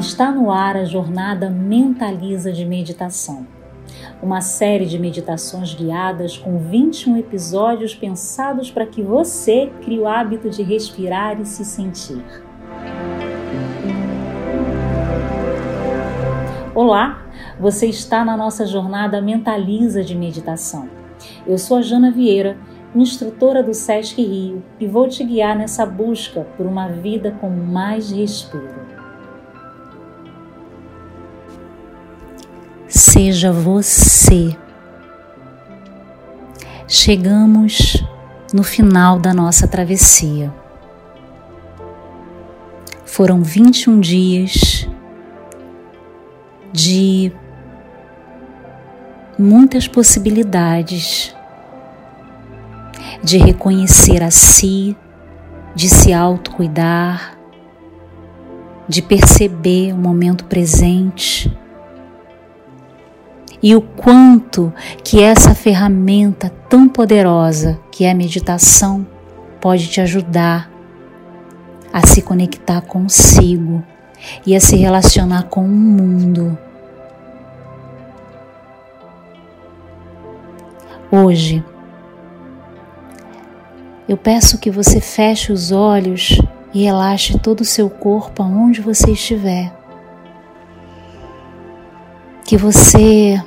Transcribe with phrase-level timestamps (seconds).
[0.00, 3.46] Está no ar a jornada Mentaliza de Meditação,
[4.22, 10.48] uma série de meditações guiadas com 21 episódios pensados para que você crie o hábito
[10.48, 12.24] de respirar e se sentir.
[16.74, 17.22] Olá,
[17.60, 20.88] você está na nossa jornada Mentaliza de Meditação.
[21.46, 22.56] Eu sou a Jana Vieira,
[22.94, 28.10] instrutora do SESC Rio, e vou te guiar nessa busca por uma vida com mais
[28.10, 28.99] respiro.
[32.90, 34.56] Seja você.
[36.88, 38.04] Chegamos
[38.52, 40.52] no final da nossa travessia.
[43.06, 44.88] Foram 21 dias
[46.72, 47.32] de
[49.38, 51.32] muitas possibilidades
[53.22, 54.96] de reconhecer a si,
[55.76, 57.38] de se autocuidar,
[58.88, 61.56] de perceber o momento presente
[63.62, 64.72] e o quanto
[65.04, 69.06] que essa ferramenta tão poderosa que é a meditação
[69.60, 70.70] pode te ajudar
[71.92, 73.84] a se conectar consigo
[74.46, 76.56] e a se relacionar com o mundo.
[81.10, 81.64] Hoje,
[84.08, 86.40] eu peço que você feche os olhos
[86.72, 89.72] e relaxe todo o seu corpo aonde você estiver.
[92.44, 93.42] Que você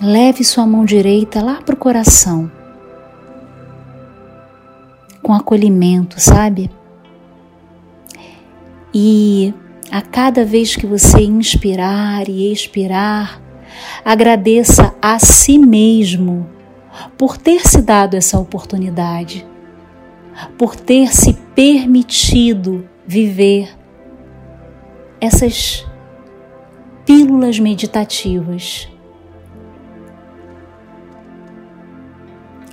[0.00, 2.50] leve sua mão direita lá para o coração,
[5.22, 6.70] com acolhimento, sabe?
[8.94, 9.52] E
[9.90, 13.40] a cada vez que você inspirar e expirar,
[14.04, 16.48] agradeça a si mesmo
[17.18, 19.46] por ter se dado essa oportunidade,
[20.56, 23.76] por ter se permitido viver
[25.20, 25.86] essas
[27.04, 28.88] pílulas meditativas.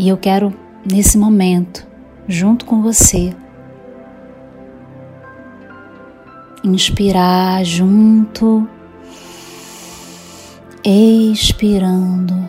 [0.00, 0.50] E eu quero,
[0.90, 1.86] nesse momento,
[2.26, 3.36] junto com você,
[6.64, 8.66] inspirar junto,
[10.82, 12.48] expirando,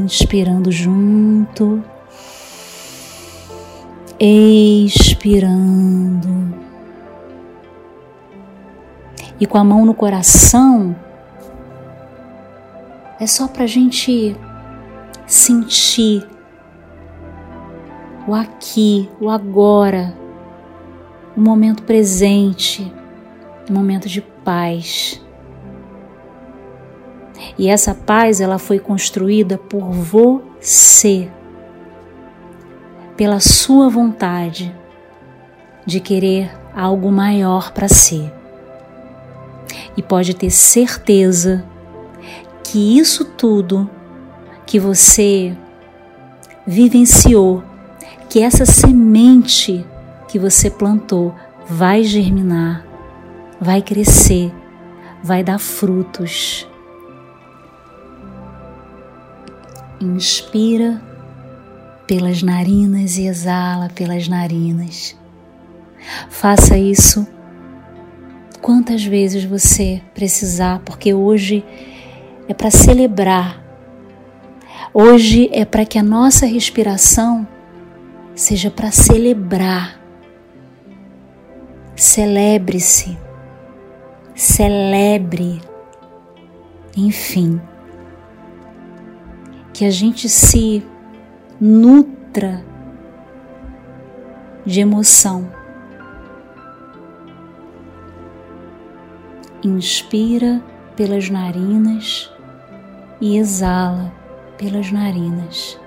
[0.00, 1.80] inspirando junto,
[4.18, 5.48] expirando.
[9.38, 10.96] E com a mão no coração,
[13.20, 14.36] é só para a gente
[15.28, 16.26] sentir
[18.26, 20.16] o aqui, o agora
[21.38, 22.92] o momento presente,
[23.70, 25.24] um momento de paz.
[27.56, 31.30] E essa paz ela foi construída por você,
[33.16, 34.74] pela sua vontade
[35.86, 38.28] de querer algo maior para si.
[39.96, 41.64] E pode ter certeza
[42.64, 43.88] que isso tudo
[44.68, 45.56] que você
[46.66, 47.64] vivenciou,
[48.28, 49.82] que essa semente
[50.28, 51.34] que você plantou
[51.66, 52.84] vai germinar,
[53.58, 54.52] vai crescer,
[55.24, 56.68] vai dar frutos.
[59.98, 61.00] Inspira
[62.06, 65.16] pelas narinas e exala pelas narinas.
[66.28, 67.26] Faça isso
[68.60, 71.64] quantas vezes você precisar, porque hoje
[72.46, 73.67] é para celebrar.
[74.92, 77.46] Hoje é para que a nossa respiração
[78.34, 80.00] seja para celebrar.
[81.94, 83.18] Celebre-se,
[84.34, 85.60] celebre,
[86.96, 87.60] enfim,
[89.74, 90.82] que a gente se
[91.60, 92.64] nutra
[94.64, 95.52] de emoção.
[99.62, 100.62] Inspira
[100.96, 102.32] pelas narinas
[103.20, 104.17] e exala
[104.58, 105.80] pelas narinas.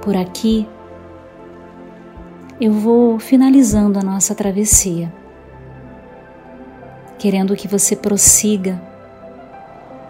[0.00, 0.68] Por aqui
[2.60, 5.12] eu vou finalizando a nossa travessia,
[7.18, 8.80] querendo que você prossiga,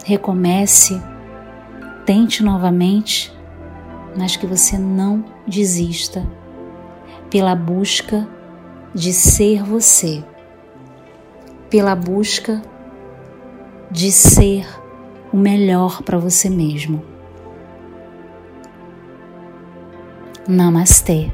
[0.04, 1.00] recomece,
[2.04, 3.34] tente novamente,
[4.16, 6.24] mas que você não desista
[7.30, 8.28] pela busca
[8.94, 10.22] de ser você,
[11.70, 12.62] pela busca
[13.90, 14.83] de ser
[15.34, 17.02] o melhor para você mesmo.
[20.46, 21.32] Namastê.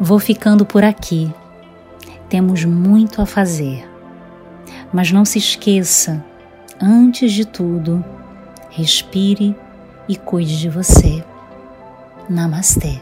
[0.00, 1.32] Vou ficando por aqui.
[2.28, 3.88] Temos muito a fazer.
[4.92, 6.24] Mas não se esqueça,
[6.82, 8.04] antes de tudo,
[8.70, 9.54] respire
[10.08, 11.24] e cuide de você.
[12.28, 13.00] Namastê.